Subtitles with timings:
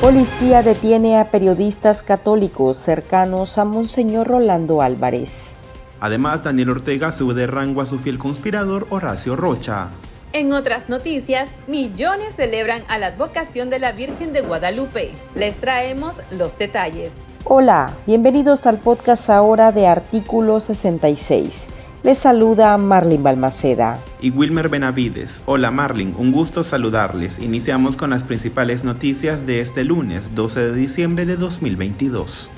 [0.00, 5.56] Policía detiene a periodistas católicos cercanos a Monseñor Rolando Álvarez.
[5.98, 9.88] Además, Daniel Ortega sube de rango a su fiel conspirador Horacio Rocha.
[10.32, 15.10] En otras noticias, millones celebran a la advocación de la Virgen de Guadalupe.
[15.34, 17.14] Les traemos los detalles.
[17.42, 21.66] Hola, bienvenidos al podcast ahora de Artículo 66.
[22.04, 23.98] Les saluda Marlin Balmaceda.
[24.20, 25.42] Y Wilmer Benavides.
[25.46, 27.40] Hola Marlin, un gusto saludarles.
[27.40, 32.50] Iniciamos con las principales noticias de este lunes, 12 de diciembre de 2022.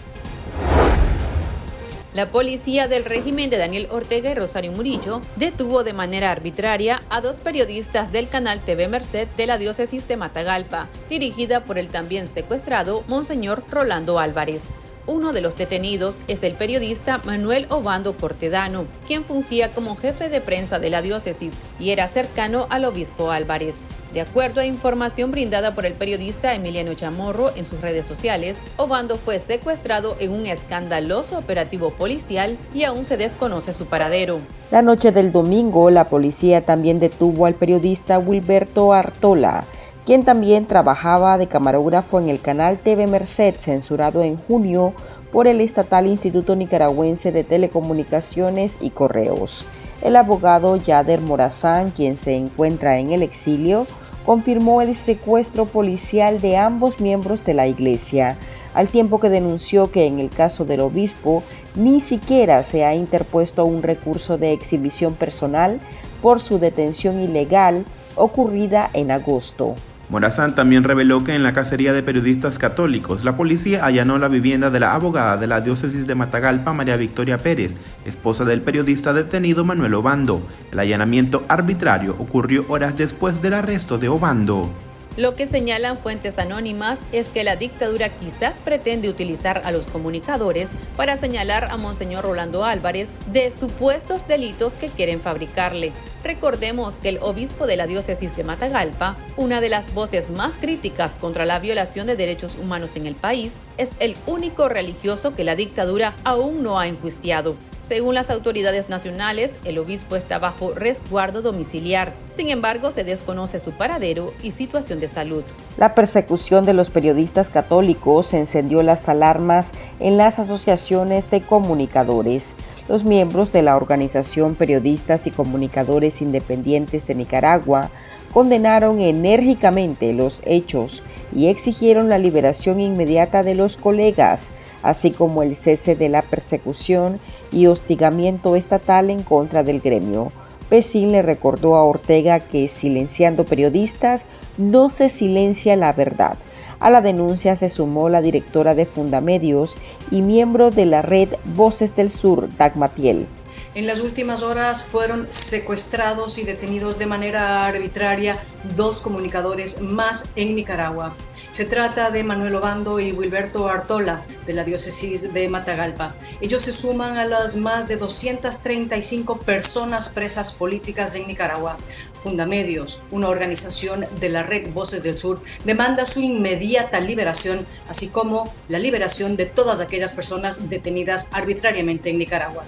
[2.12, 7.22] La policía del régimen de Daniel Ortega y Rosario Murillo detuvo de manera arbitraria a
[7.22, 12.26] dos periodistas del canal TV Merced de la diócesis de Matagalpa, dirigida por el también
[12.26, 14.74] secuestrado Monseñor Rolando Álvarez.
[15.06, 20.40] Uno de los detenidos es el periodista Manuel Obando Cortedano, quien fungía como jefe de
[20.40, 23.80] prensa de la diócesis y era cercano al obispo Álvarez.
[24.12, 29.16] De acuerdo a información brindada por el periodista Emiliano Chamorro en sus redes sociales, Obando
[29.16, 34.40] fue secuestrado en un escandaloso operativo policial y aún se desconoce su paradero.
[34.70, 39.64] La noche del domingo, la policía también detuvo al periodista Wilberto Artola,
[40.10, 44.92] quien también trabajaba de camarógrafo en el canal TV Merced, censurado en junio
[45.30, 49.64] por el estatal Instituto Nicaragüense de Telecomunicaciones y Correos.
[50.02, 53.86] El abogado Yader Morazán, quien se encuentra en el exilio,
[54.26, 58.36] confirmó el secuestro policial de ambos miembros de la Iglesia,
[58.74, 61.44] al tiempo que denunció que en el caso del obispo
[61.76, 65.78] ni siquiera se ha interpuesto un recurso de exhibición personal
[66.20, 67.84] por su detención ilegal
[68.16, 69.76] ocurrida en agosto.
[70.10, 74.68] Morazán también reveló que en la cacería de periodistas católicos, la policía allanó la vivienda
[74.68, 79.64] de la abogada de la diócesis de Matagalpa, María Victoria Pérez, esposa del periodista detenido
[79.64, 80.42] Manuel Obando.
[80.72, 84.72] El allanamiento arbitrario ocurrió horas después del arresto de Obando.
[85.16, 90.70] Lo que señalan fuentes anónimas es que la dictadura quizás pretende utilizar a los comunicadores
[90.96, 95.92] para señalar a Monseñor Rolando Álvarez de supuestos delitos que quieren fabricarle.
[96.22, 101.16] Recordemos que el obispo de la diócesis de Matagalpa, una de las voces más críticas
[101.16, 105.56] contra la violación de derechos humanos en el país, es el único religioso que la
[105.56, 107.56] dictadura aún no ha enjuiciado.
[107.82, 112.12] Según las autoridades nacionales, el obispo está bajo resguardo domiciliar.
[112.30, 115.42] Sin embargo, se desconoce su paradero y situación de salud.
[115.76, 122.54] La persecución de los periodistas católicos encendió las alarmas en las asociaciones de comunicadores.
[122.88, 127.90] Los miembros de la organización Periodistas y Comunicadores Independientes de Nicaragua
[128.32, 131.02] condenaron enérgicamente los hechos
[131.34, 134.50] y exigieron la liberación inmediata de los colegas
[134.82, 137.20] así como el cese de la persecución
[137.52, 140.32] y hostigamiento estatal en contra del gremio.
[140.68, 144.26] Pesín le recordó a Ortega que silenciando periodistas
[144.56, 146.38] no se silencia la verdad.
[146.78, 149.76] A la denuncia se sumó la directora de Fundamedios
[150.10, 153.26] y miembro de la red Voces del Sur, Dagmatiel.
[153.72, 158.40] En las últimas horas fueron secuestrados y detenidos de manera arbitraria
[158.74, 161.14] dos comunicadores más en Nicaragua.
[161.50, 166.16] Se trata de Manuel Obando y Wilberto Artola, de la diócesis de Matagalpa.
[166.40, 171.76] Ellos se suman a las más de 235 personas presas políticas en Nicaragua.
[172.24, 178.52] Fundamedios, una organización de la red Voces del Sur, demanda su inmediata liberación, así como
[178.68, 182.64] la liberación de todas aquellas personas detenidas arbitrariamente en Nicaragua.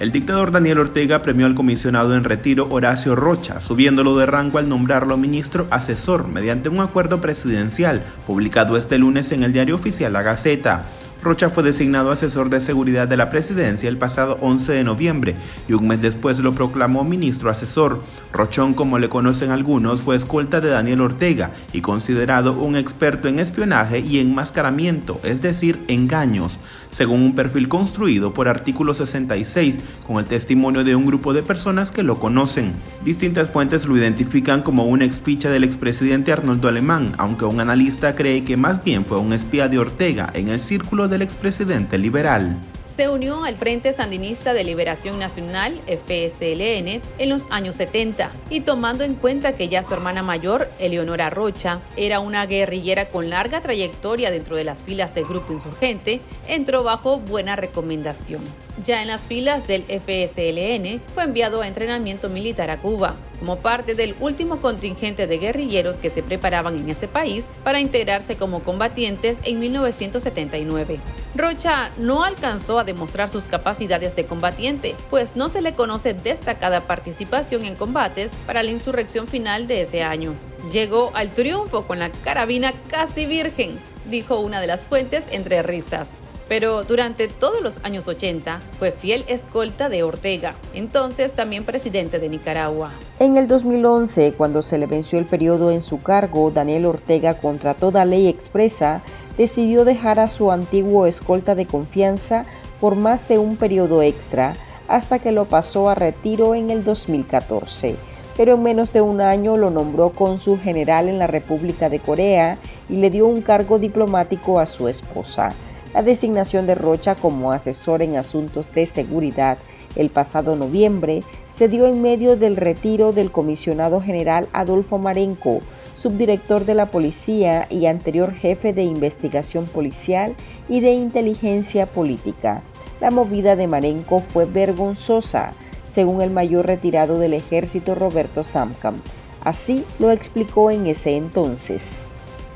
[0.00, 4.66] El dictador Daniel Ortega premió al comisionado en retiro Horacio Rocha, subiéndolo de rango al
[4.66, 10.22] nombrarlo ministro asesor mediante un acuerdo presidencial publicado este lunes en el diario oficial La
[10.22, 10.86] Gaceta.
[11.22, 15.36] Rocha fue designado asesor de seguridad de la presidencia el pasado 11 de noviembre
[15.68, 18.02] y un mes después lo proclamó ministro asesor.
[18.32, 23.38] Rochón, como le conocen algunos, fue escolta de Daniel Ortega y considerado un experto en
[23.38, 26.58] espionaje y enmascaramiento, es decir, engaños,
[26.90, 31.92] según un perfil construido por artículo 66 con el testimonio de un grupo de personas
[31.92, 32.72] que lo conocen.
[33.04, 38.42] Distintas fuentes lo identifican como una exficha del expresidente Arnoldo Alemán, aunque un analista cree
[38.42, 42.56] que más bien fue un espía de Ortega en el círculo del expresidente liberal.
[42.96, 49.04] Se unió al Frente Sandinista de Liberación Nacional, FSLN, en los años 70 y tomando
[49.04, 54.32] en cuenta que ya su hermana mayor, Eleonora Rocha, era una guerrillera con larga trayectoria
[54.32, 58.42] dentro de las filas del grupo insurgente, entró bajo buena recomendación.
[58.84, 63.94] Ya en las filas del FSLN fue enviado a entrenamiento militar a Cuba, como parte
[63.94, 69.38] del último contingente de guerrilleros que se preparaban en ese país para integrarse como combatientes
[69.44, 70.98] en 1979.
[71.34, 76.82] Rocha no alcanzó a demostrar sus capacidades de combatiente, pues no se le conoce destacada
[76.82, 80.34] participación en combates para la insurrección final de ese año.
[80.72, 83.78] Llegó al triunfo con la carabina casi virgen,
[84.10, 86.12] dijo una de las fuentes entre risas
[86.50, 92.28] pero durante todos los años 80 fue fiel escolta de Ortega, entonces también presidente de
[92.28, 92.90] Nicaragua.
[93.20, 97.74] En el 2011, cuando se le venció el periodo en su cargo, Daniel Ortega, contra
[97.74, 99.00] toda ley expresa,
[99.40, 102.44] decidió dejar a su antiguo escolta de confianza
[102.78, 104.52] por más de un periodo extra,
[104.86, 107.96] hasta que lo pasó a retiro en el 2014
[108.36, 112.58] pero en menos de un año lo nombró cónsul general en la República de Corea
[112.88, 115.52] y le dio un cargo diplomático a su esposa.
[115.92, 119.58] La designación de Rocha como asesor en asuntos de seguridad
[119.96, 125.60] el pasado noviembre se dio en medio del retiro del comisionado general Adolfo Marenco,
[125.94, 130.34] subdirector de la policía y anterior jefe de investigación policial
[130.68, 132.62] y de inteligencia política.
[133.00, 135.52] La movida de Marenco fue vergonzosa,
[135.86, 138.96] según el mayor retirado del ejército Roberto Samcam.
[139.42, 142.06] Así lo explicó en ese entonces.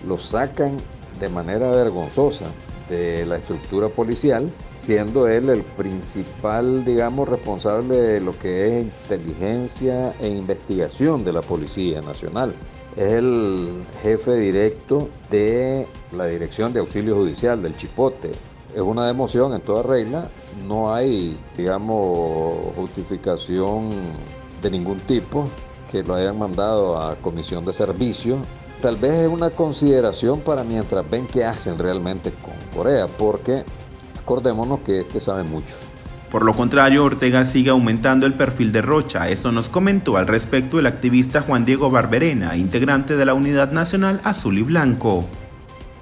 [0.06, 0.76] Lo sacan
[1.18, 2.46] de manera vergonzosa
[2.88, 10.14] de la estructura policial, siendo él el principal, digamos, responsable de lo que es inteligencia
[10.20, 12.54] e investigación de la Policía Nacional.
[12.96, 18.30] Es el jefe directo de la Dirección de Auxilio Judicial del Chipote.
[18.74, 20.28] Es una democión en toda regla,
[20.66, 23.90] no hay, digamos, justificación
[24.62, 25.48] de ningún tipo
[25.90, 28.38] que lo hayan mandado a comisión de servicio
[28.84, 33.64] tal vez es una consideración para mientras ven qué hacen realmente con Corea, porque
[34.20, 35.74] acordémonos que este sabe mucho.
[36.34, 39.28] Por lo contrario, Ortega sigue aumentando el perfil de Rocha.
[39.28, 44.20] Esto nos comentó al respecto el activista Juan Diego Barberena, integrante de la Unidad Nacional
[44.24, 45.28] Azul y Blanco.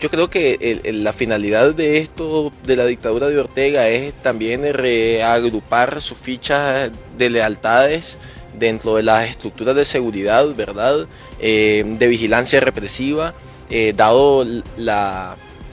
[0.01, 6.01] Yo creo que la finalidad de esto, de la dictadura de Ortega, es también reagrupar
[6.01, 8.17] sus fichas de lealtades
[8.59, 11.07] dentro de las estructuras de seguridad, ¿verdad?
[11.41, 13.35] Eh, de vigilancia represiva,
[13.69, 14.47] eh, dado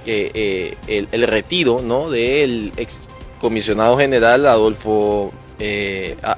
[0.06, 2.10] eh, el, retiro ¿no?
[2.10, 2.74] del
[3.40, 5.32] comisionado general Adolfo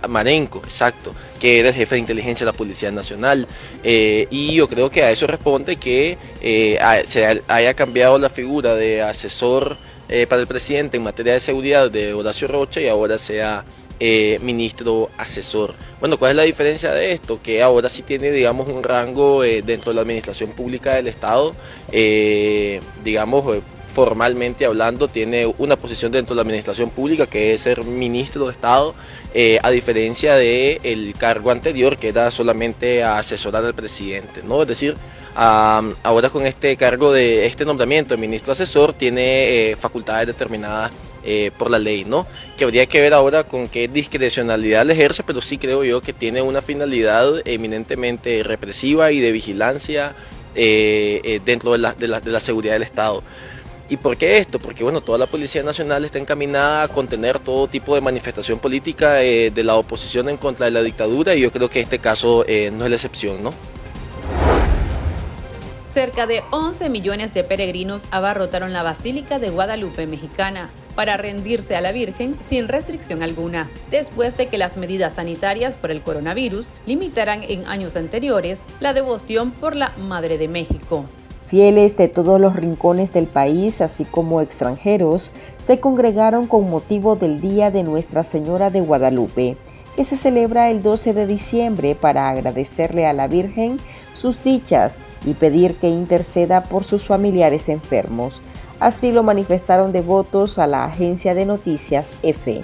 [0.09, 3.48] Marenco, exacto, que era el jefe de inteligencia de la Policía Nacional.
[3.83, 6.18] y yo creo que a eso responde que
[7.06, 9.77] se haya cambiado la figura de asesor
[10.27, 13.63] para el presidente en materia de seguridad de Horacio Rocha y ahora sea
[14.03, 15.75] eh, ministro asesor.
[16.00, 17.39] Bueno, ¿cuál es la diferencia de esto?
[17.39, 21.53] Que ahora sí tiene, digamos, un rango eh, dentro de la administración pública del Estado,
[21.92, 23.57] eh, digamos,
[23.93, 28.51] formalmente hablando, tiene una posición dentro de la administración pública que es ser ministro de
[28.51, 28.95] Estado,
[29.61, 34.61] a diferencia del el cargo anterior que era solamente asesorar al presidente, ¿no?
[34.61, 34.95] Es decir,
[35.35, 40.91] ahora con este cargo de este nombramiento de ministro asesor tiene facultades determinadas
[41.23, 42.25] eh, por la ley, ¿no?
[42.57, 46.13] Que habría que ver ahora con qué discrecionalidad le ejerce, pero sí creo yo que
[46.13, 50.15] tiene una finalidad eminentemente represiva y de vigilancia
[50.55, 53.21] eh, eh, dentro de la, de, la, de la seguridad del Estado.
[53.91, 54.57] ¿Y por qué esto?
[54.57, 59.15] Porque bueno, toda la Policía Nacional está encaminada a contener todo tipo de manifestación política
[59.15, 62.85] de la oposición en contra de la dictadura y yo creo que este caso no
[62.85, 63.53] es la excepción, ¿no?
[65.85, 71.81] Cerca de 11 millones de peregrinos abarrotaron la Basílica de Guadalupe mexicana para rendirse a
[71.81, 77.43] la Virgen sin restricción alguna, después de que las medidas sanitarias por el coronavirus limitaran
[77.43, 81.10] en años anteriores la devoción por la Madre de México.
[81.51, 87.41] Fieles de todos los rincones del país, así como extranjeros, se congregaron con motivo del
[87.41, 89.58] Día de Nuestra Señora de Guadalupe,
[89.98, 93.79] que se celebra el 12 de diciembre para agradecerle a la Virgen
[94.13, 98.41] sus dichas y pedir que interceda por sus familiares enfermos.
[98.79, 102.63] Así lo manifestaron devotos a la agencia de noticias EFE.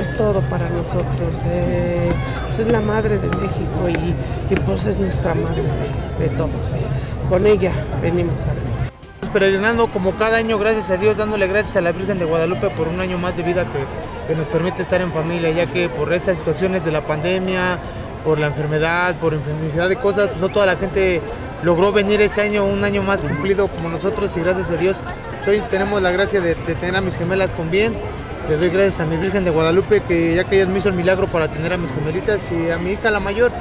[0.00, 2.08] Es todo para nosotros, eh,
[2.46, 5.64] pues es la madre de México y, pues es nuestra madre
[6.18, 6.74] de, todos.
[7.28, 8.52] Con ella venimos a
[9.32, 12.86] peregrinando como cada año, gracias a Dios, dándole gracias a la Virgen de Guadalupe por
[12.86, 16.12] un año más de vida que, que nos permite estar en familia, ya que por
[16.12, 17.78] estas situaciones de la pandemia,
[18.24, 21.22] por la enfermedad, por infinidad de cosas, pues no toda la gente
[21.62, 24.98] logró venir este año, un año más cumplido como nosotros y gracias a Dios
[25.50, 27.92] hoy tenemos la gracia de, tener a mis gemelas con bien.
[28.48, 30.94] Le doy gracias a mi Virgen de Guadalupe que ya que ella me hizo el
[30.94, 33.52] milagro para tener a mis gemelitas y a mi hija la mayor.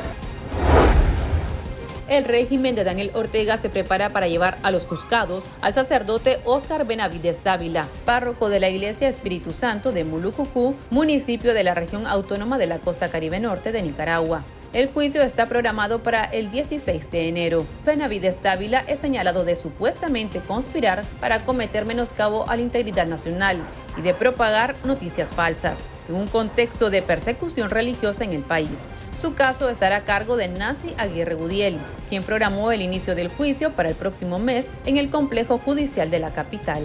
[2.12, 6.86] El régimen de Daniel Ortega se prepara para llevar a los juzgados al sacerdote Óscar
[6.86, 12.58] Benavides Dávila, párroco de la Iglesia Espíritu Santo de Mulucucú, municipio de la región autónoma
[12.58, 14.44] de la costa caribe norte de Nicaragua.
[14.74, 17.66] El juicio está programado para el 16 de enero.
[17.86, 23.62] Benavides Dávila es señalado de supuestamente conspirar para cometer menoscabo a la integridad nacional
[23.98, 28.90] y de propagar noticias falsas en un contexto de persecución religiosa en el país.
[29.22, 31.78] Su caso estará a cargo de Nancy Aguirre Gudiel,
[32.10, 36.18] quien programó el inicio del juicio para el próximo mes en el complejo judicial de
[36.18, 36.82] la capital.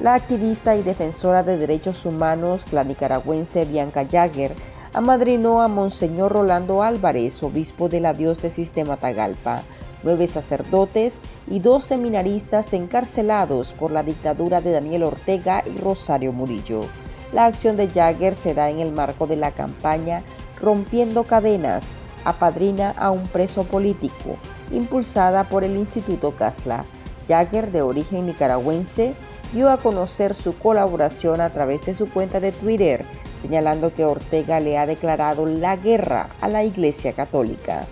[0.00, 4.54] La activista y defensora de derechos humanos, la nicaragüense Bianca Jagger,
[4.94, 9.60] amadrinó a Monseñor Rolando Álvarez, obispo de la diócesis de Matagalpa,
[10.02, 11.20] nueve sacerdotes
[11.50, 16.86] y dos seminaristas encarcelados por la dictadura de Daniel Ortega y Rosario Murillo.
[17.34, 20.22] La acción de Jagger se da en el marco de la campaña
[20.60, 21.92] Rompiendo Cadenas,
[22.24, 24.36] apadrina a un preso político,
[24.72, 26.84] impulsada por el Instituto Casla.
[27.26, 29.14] Jagger, de origen nicaragüense,
[29.52, 33.04] dio a conocer su colaboración a través de su cuenta de Twitter,
[33.40, 37.86] señalando que Ortega le ha declarado la guerra a la Iglesia Católica.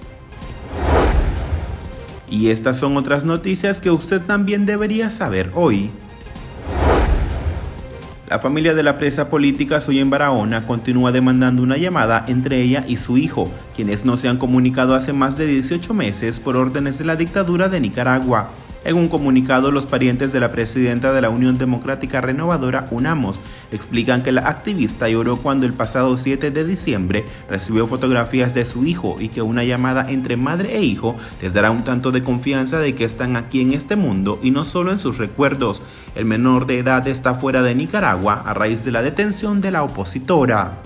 [2.29, 5.93] Y estas son otras noticias que usted también debería saber hoy.
[8.29, 12.85] La familia de la presa política Soy en Barahona continúa demandando una llamada entre ella
[12.89, 16.99] y su hijo, quienes no se han comunicado hace más de 18 meses por órdenes
[16.99, 18.51] de la dictadura de Nicaragua.
[18.87, 23.41] En un comunicado, los parientes de la presidenta de la Unión Democrática Renovadora, UNAMOS,
[23.73, 28.85] explican que la activista lloró cuando el pasado 7 de diciembre recibió fotografías de su
[28.87, 32.79] hijo y que una llamada entre madre e hijo les dará un tanto de confianza
[32.79, 35.83] de que están aquí en este mundo y no solo en sus recuerdos.
[36.15, 39.83] El menor de edad está fuera de Nicaragua a raíz de la detención de la
[39.83, 40.79] opositora.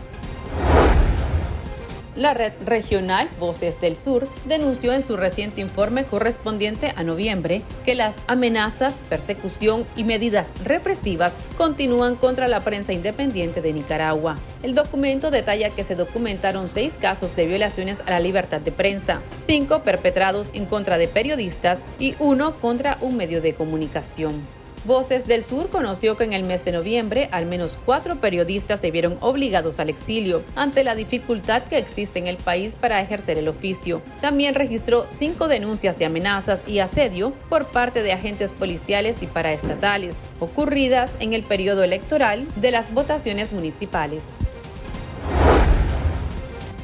[2.17, 7.95] La red regional Voces del Sur denunció en su reciente informe correspondiente a noviembre que
[7.95, 14.39] las amenazas, persecución y medidas represivas continúan contra la prensa independiente de Nicaragua.
[14.65, 19.23] El documento detalla que se documentaron seis casos de violaciones a la libertad de prensa,
[19.39, 24.60] cinco perpetrados en contra de periodistas y uno contra un medio de comunicación.
[24.87, 28.91] Voces del Sur conoció que en el mes de noviembre al menos cuatro periodistas se
[28.91, 33.49] vieron obligados al exilio ante la dificultad que existe en el país para ejercer el
[33.49, 34.01] oficio.
[34.23, 40.17] También registró cinco denuncias de amenazas y asedio por parte de agentes policiales y paraestatales,
[40.39, 44.39] ocurridas en el periodo electoral de las votaciones municipales.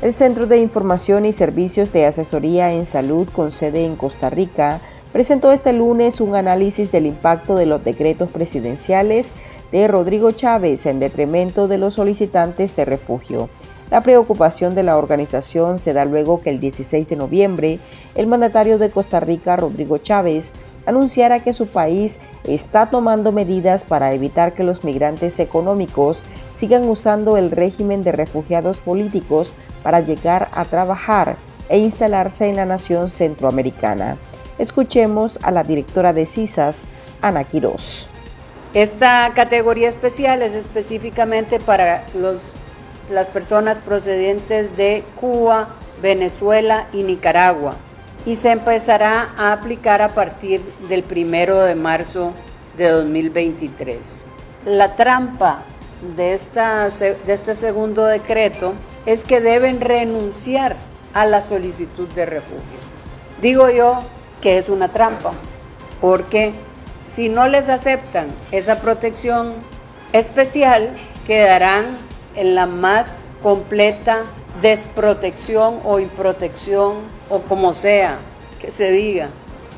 [0.03, 4.83] El Centro de Información y Servicios de Asesoría en Salud con sede en Costa Rica
[5.17, 9.33] presentó este lunes un análisis del impacto de los decretos presidenciales
[9.73, 13.49] de Rodrigo Chávez en detrimento de los solicitantes de refugio.
[13.91, 17.79] La preocupación de la organización se da luego que el 16 de noviembre
[18.15, 20.53] el mandatario de Costa Rica, Rodrigo Chávez,
[20.85, 26.21] anunciara que su país está tomando medidas para evitar que los migrantes económicos
[26.53, 31.37] sigan usando el régimen de refugiados políticos para llegar a trabajar
[31.71, 34.19] e instalarse en la nación centroamericana.
[34.59, 36.89] Escuchemos a la directora de CISAS,
[37.21, 38.09] Ana Quirós.
[38.75, 42.41] Esta categoría especial es específicamente para los,
[43.11, 45.69] las personas procedentes de Cuba,
[46.03, 47.77] Venezuela y Nicaragua
[48.27, 52.33] y se empezará a aplicar a partir del primero de marzo
[52.77, 54.23] de 2023.
[54.67, 55.63] La trampa
[56.17, 58.75] de, esta, de este segundo decreto
[59.07, 60.77] es que deben renunciar
[61.15, 62.79] a la solicitud de refugio.
[63.41, 64.01] Digo yo
[64.41, 65.33] que es una trampa,
[66.01, 66.53] porque
[67.07, 69.55] si no les aceptan esa protección
[70.13, 70.91] especial,
[71.27, 71.99] quedarán
[72.35, 74.23] en la más completa
[74.61, 76.95] desprotección o improtección
[77.29, 78.19] o como sea
[78.61, 79.29] que se diga.